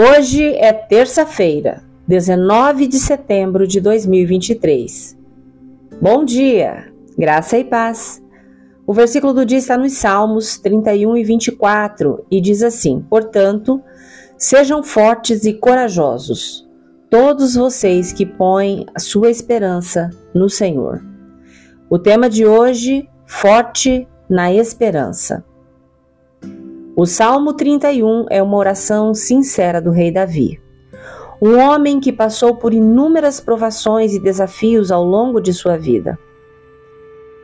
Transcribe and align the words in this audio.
Hoje 0.00 0.54
é 0.54 0.72
terça-feira, 0.72 1.82
19 2.06 2.86
de 2.86 3.00
setembro 3.00 3.66
de 3.66 3.80
2023. 3.80 5.18
Bom 6.00 6.24
dia, 6.24 6.92
graça 7.18 7.58
e 7.58 7.64
paz. 7.64 8.22
O 8.86 8.94
versículo 8.94 9.34
do 9.34 9.44
dia 9.44 9.58
está 9.58 9.76
nos 9.76 9.94
Salmos 9.94 10.56
31 10.58 11.16
e 11.16 11.24
24 11.24 12.24
e 12.30 12.40
diz 12.40 12.62
assim: 12.62 13.04
Portanto, 13.10 13.82
sejam 14.36 14.84
fortes 14.84 15.44
e 15.44 15.54
corajosos, 15.54 16.64
todos 17.10 17.56
vocês 17.56 18.12
que 18.12 18.24
põem 18.24 18.86
a 18.94 19.00
sua 19.00 19.32
esperança 19.32 20.10
no 20.32 20.48
Senhor. 20.48 21.04
O 21.90 21.98
tema 21.98 22.30
de 22.30 22.46
hoje: 22.46 23.08
Forte 23.26 24.06
na 24.30 24.54
esperança. 24.54 25.44
O 27.00 27.06
Salmo 27.06 27.52
31 27.52 28.26
é 28.28 28.42
uma 28.42 28.56
oração 28.56 29.14
sincera 29.14 29.80
do 29.80 29.92
rei 29.92 30.10
Davi. 30.10 30.60
Um 31.40 31.56
homem 31.56 32.00
que 32.00 32.12
passou 32.12 32.56
por 32.56 32.74
inúmeras 32.74 33.38
provações 33.38 34.14
e 34.14 34.18
desafios 34.18 34.90
ao 34.90 35.04
longo 35.04 35.40
de 35.40 35.54
sua 35.54 35.76
vida. 35.76 36.18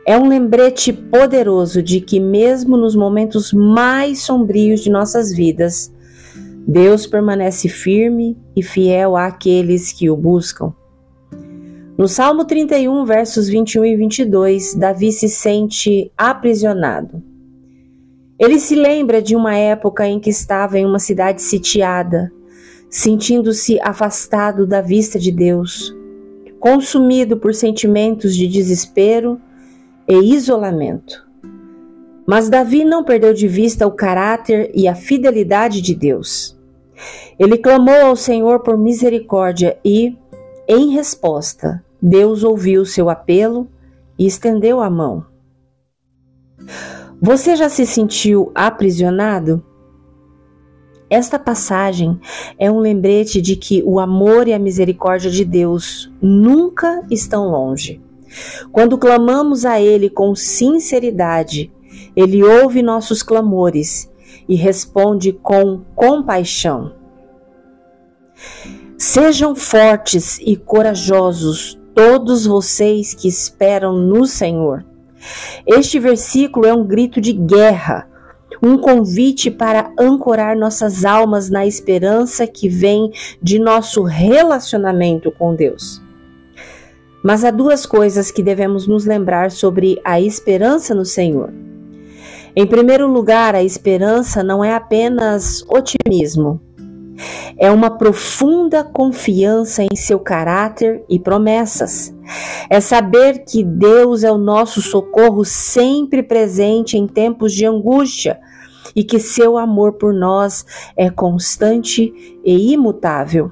É 0.05 0.17
um 0.17 0.27
lembrete 0.27 0.91
poderoso 0.91 1.81
de 1.81 2.01
que, 2.01 2.19
mesmo 2.19 2.75
nos 2.75 2.97
momentos 2.97 3.53
mais 3.53 4.23
sombrios 4.23 4.81
de 4.81 4.91
nossas 4.91 5.31
vidas, 5.31 5.89
Deus 6.67 7.07
permanece 7.07 7.69
firme 7.69 8.37
e 8.57 8.61
fiel 8.61 9.15
àqueles 9.15 9.93
que 9.93 10.09
o 10.09 10.17
buscam. 10.17 10.73
No 11.97 12.09
Salmo 12.09 12.43
31, 12.43 13.05
versos 13.05 13.47
21 13.47 13.85
e 13.85 13.95
22, 13.95 14.75
Davi 14.75 15.13
se 15.13 15.29
sente 15.29 16.11
aprisionado. 16.17 17.23
Ele 18.37 18.59
se 18.59 18.75
lembra 18.75 19.21
de 19.21 19.35
uma 19.35 19.55
época 19.55 20.05
em 20.07 20.19
que 20.19 20.29
estava 20.29 20.77
em 20.77 20.85
uma 20.85 20.99
cidade 20.99 21.41
sitiada, 21.41 22.31
sentindo-se 22.89 23.79
afastado 23.81 24.67
da 24.67 24.81
vista 24.81 25.17
de 25.17 25.31
Deus, 25.31 25.95
consumido 26.59 27.37
por 27.37 27.53
sentimentos 27.53 28.35
de 28.35 28.47
desespero 28.47 29.39
e 30.07 30.33
isolamento. 30.33 31.25
Mas 32.27 32.49
Davi 32.49 32.83
não 32.83 33.03
perdeu 33.03 33.33
de 33.33 33.47
vista 33.47 33.87
o 33.87 33.91
caráter 33.91 34.69
e 34.73 34.87
a 34.87 34.95
fidelidade 34.95 35.81
de 35.81 35.95
Deus. 35.95 36.57
Ele 37.39 37.57
clamou 37.57 38.07
ao 38.07 38.15
Senhor 38.15 38.61
por 38.61 38.77
misericórdia 38.77 39.77
e, 39.83 40.17
em 40.67 40.89
resposta, 40.89 41.83
Deus 42.01 42.43
ouviu 42.43 42.85
seu 42.85 43.09
apelo 43.09 43.69
e 44.17 44.25
estendeu 44.25 44.81
a 44.81 44.89
mão. 44.89 45.25
Você 47.25 47.55
já 47.55 47.69
se 47.69 47.87
sentiu 47.87 48.51
aprisionado? 48.53 49.63
Esta 51.09 51.39
passagem 51.39 52.19
é 52.59 52.69
um 52.69 52.77
lembrete 52.77 53.41
de 53.41 53.55
que 53.55 53.81
o 53.83 53.99
amor 53.99 54.47
e 54.47 54.53
a 54.53 54.59
misericórdia 54.59 55.31
de 55.31 55.43
Deus 55.43 56.07
nunca 56.21 57.03
estão 57.09 57.49
longe. 57.49 57.99
Quando 58.71 58.95
clamamos 58.95 59.65
a 59.65 59.81
Ele 59.81 60.07
com 60.07 60.35
sinceridade, 60.35 61.73
Ele 62.15 62.43
ouve 62.43 62.83
nossos 62.83 63.23
clamores 63.23 64.07
e 64.47 64.53
responde 64.53 65.33
com 65.33 65.81
compaixão. 65.95 66.93
Sejam 68.99 69.55
fortes 69.55 70.37
e 70.45 70.55
corajosos 70.55 71.75
todos 71.95 72.45
vocês 72.45 73.15
que 73.15 73.27
esperam 73.27 73.97
no 73.97 74.27
Senhor. 74.27 74.85
Este 75.65 75.99
versículo 75.99 76.65
é 76.65 76.73
um 76.73 76.85
grito 76.85 77.19
de 77.19 77.33
guerra, 77.33 78.07
um 78.61 78.77
convite 78.77 79.51
para 79.51 79.91
ancorar 79.99 80.55
nossas 80.55 81.05
almas 81.05 81.49
na 81.49 81.65
esperança 81.65 82.47
que 82.47 82.67
vem 82.67 83.11
de 83.41 83.59
nosso 83.59 84.03
relacionamento 84.03 85.31
com 85.31 85.55
Deus. 85.55 86.01
Mas 87.23 87.43
há 87.43 87.51
duas 87.51 87.85
coisas 87.85 88.29
que 88.29 88.43
devemos 88.43 88.87
nos 88.87 89.05
lembrar 89.05 89.51
sobre 89.51 89.99
a 90.03 90.21
esperança 90.21 90.93
no 90.93 91.05
Senhor. 91.05 91.51
Em 92.55 92.65
primeiro 92.65 93.07
lugar, 93.07 93.53
a 93.55 93.63
esperança 93.63 94.43
não 94.43 94.63
é 94.63 94.73
apenas 94.73 95.65
otimismo, 95.67 96.61
é 97.57 97.71
uma 97.71 97.89
profunda 97.89 98.83
confiança 98.83 99.83
em 99.83 99.95
seu 99.95 100.19
caráter 100.19 101.03
e 101.09 101.19
promessas. 101.19 102.13
É 102.69 102.79
saber 102.79 103.45
que 103.45 103.63
Deus 103.63 104.23
é 104.23 104.31
o 104.31 104.37
nosso 104.37 104.81
socorro 104.81 105.45
sempre 105.45 106.23
presente 106.23 106.97
em 106.97 107.07
tempos 107.07 107.53
de 107.53 107.65
angústia 107.65 108.39
e 108.95 109.03
que 109.03 109.19
seu 109.19 109.57
amor 109.57 109.93
por 109.93 110.13
nós 110.13 110.65
é 110.95 111.09
constante 111.09 112.13
e 112.43 112.73
imutável. 112.73 113.51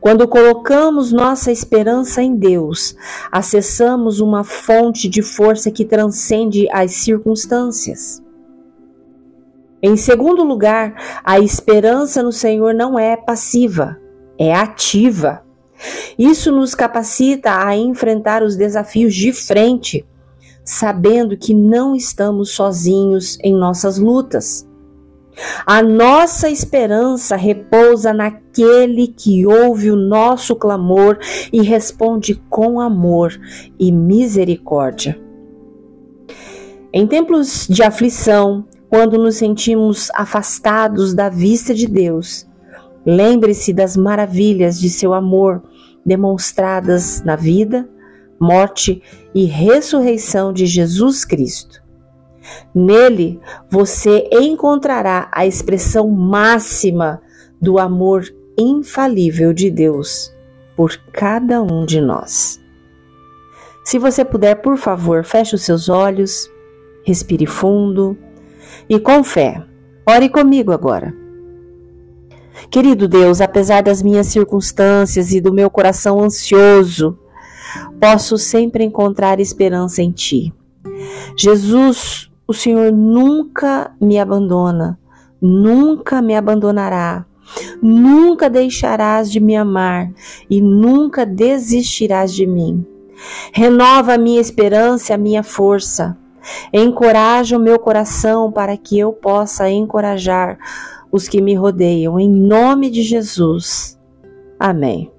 Quando 0.00 0.28
colocamos 0.28 1.12
nossa 1.12 1.50
esperança 1.50 2.22
em 2.22 2.36
Deus, 2.36 2.94
acessamos 3.30 4.20
uma 4.20 4.44
fonte 4.44 5.08
de 5.08 5.22
força 5.22 5.70
que 5.70 5.84
transcende 5.84 6.68
as 6.70 6.92
circunstâncias. 6.92 8.22
Em 9.82 9.96
segundo 9.96 10.44
lugar, 10.44 10.94
a 11.24 11.40
esperança 11.40 12.22
no 12.22 12.30
Senhor 12.30 12.72
não 12.72 12.96
é 12.96 13.16
passiva, 13.16 13.98
é 14.38 14.54
ativa. 14.54 15.42
Isso 16.16 16.52
nos 16.52 16.72
capacita 16.72 17.66
a 17.66 17.76
enfrentar 17.76 18.44
os 18.44 18.54
desafios 18.54 19.12
de 19.12 19.32
frente, 19.32 20.06
sabendo 20.64 21.36
que 21.36 21.52
não 21.52 21.96
estamos 21.96 22.50
sozinhos 22.50 23.36
em 23.42 23.52
nossas 23.52 23.98
lutas. 23.98 24.64
A 25.66 25.82
nossa 25.82 26.48
esperança 26.48 27.34
repousa 27.34 28.12
naquele 28.12 29.08
que 29.08 29.44
ouve 29.46 29.90
o 29.90 29.96
nosso 29.96 30.54
clamor 30.54 31.18
e 31.52 31.60
responde 31.62 32.40
com 32.48 32.80
amor 32.80 33.32
e 33.78 33.90
misericórdia. 33.90 35.18
Em 36.92 37.06
tempos 37.06 37.66
de 37.68 37.82
aflição, 37.82 38.66
quando 38.92 39.16
nos 39.16 39.36
sentimos 39.36 40.10
afastados 40.14 41.14
da 41.14 41.30
vista 41.30 41.72
de 41.72 41.86
Deus, 41.86 42.46
lembre-se 43.06 43.72
das 43.72 43.96
maravilhas 43.96 44.78
de 44.78 44.90
seu 44.90 45.14
amor 45.14 45.62
demonstradas 46.04 47.22
na 47.22 47.34
vida, 47.34 47.88
morte 48.38 49.02
e 49.34 49.46
ressurreição 49.46 50.52
de 50.52 50.66
Jesus 50.66 51.24
Cristo. 51.24 51.82
Nele 52.74 53.40
você 53.70 54.28
encontrará 54.30 55.30
a 55.32 55.46
expressão 55.46 56.10
máxima 56.10 57.22
do 57.58 57.78
amor 57.78 58.24
infalível 58.58 59.54
de 59.54 59.70
Deus 59.70 60.30
por 60.76 60.98
cada 61.14 61.62
um 61.62 61.86
de 61.86 61.98
nós. 61.98 62.60
Se 63.86 63.98
você 63.98 64.22
puder, 64.22 64.56
por 64.56 64.76
favor, 64.76 65.24
feche 65.24 65.54
os 65.54 65.62
seus 65.62 65.88
olhos, 65.88 66.46
respire 67.06 67.46
fundo 67.46 68.18
e 68.88 68.98
com 68.98 69.22
fé. 69.22 69.62
Ore 70.06 70.28
comigo 70.28 70.72
agora. 70.72 71.14
Querido 72.70 73.08
Deus, 73.08 73.40
apesar 73.40 73.82
das 73.82 74.02
minhas 74.02 74.28
circunstâncias 74.28 75.32
e 75.32 75.40
do 75.40 75.52
meu 75.52 75.70
coração 75.70 76.20
ansioso, 76.20 77.18
posso 78.00 78.36
sempre 78.38 78.84
encontrar 78.84 79.40
esperança 79.40 80.02
em 80.02 80.10
Ti. 80.10 80.52
Jesus, 81.36 82.30
o 82.46 82.52
Senhor 82.52 82.92
nunca 82.92 83.92
me 84.00 84.18
abandona, 84.18 84.98
nunca 85.40 86.20
me 86.20 86.34
abandonará, 86.34 87.24
nunca 87.82 88.48
deixarás 88.48 89.30
de 89.30 89.40
me 89.40 89.56
amar 89.56 90.10
e 90.48 90.60
nunca 90.60 91.24
desistirás 91.24 92.32
de 92.32 92.46
mim. 92.46 92.86
Renova 93.52 94.14
a 94.14 94.18
minha 94.18 94.40
esperança 94.40 95.14
a 95.14 95.18
minha 95.18 95.42
força. 95.42 96.16
Encoraja 96.72 97.56
o 97.56 97.60
meu 97.60 97.78
coração 97.78 98.50
para 98.50 98.76
que 98.76 98.98
eu 98.98 99.12
possa 99.12 99.70
encorajar 99.70 100.58
os 101.10 101.28
que 101.28 101.40
me 101.40 101.54
rodeiam, 101.54 102.18
em 102.18 102.28
nome 102.28 102.90
de 102.90 103.02
Jesus. 103.02 103.98
Amém. 104.58 105.10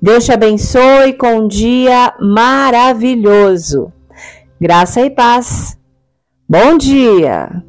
Deus 0.00 0.24
te 0.24 0.32
abençoe 0.32 1.12
com 1.14 1.40
um 1.40 1.48
dia 1.48 2.14
maravilhoso. 2.20 3.92
Graça 4.60 5.00
e 5.00 5.10
paz. 5.10 5.78
Bom 6.48 6.78
dia! 6.78 7.67